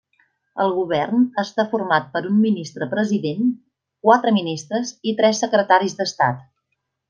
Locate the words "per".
2.15-2.23